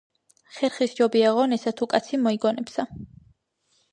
[0.53, 2.87] ხერხი სჯობია ღონესა, თუ კაცი მოიგონებსა.